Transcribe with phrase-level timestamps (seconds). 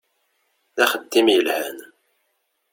[0.75, 1.77] D axeddim yelhan.